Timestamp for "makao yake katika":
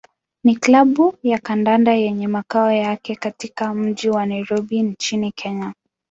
2.27-3.73